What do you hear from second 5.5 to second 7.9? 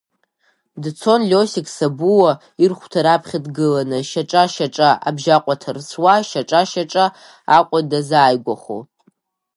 ҭарцәуа, шьаҿа-шьаҿа Аҟәа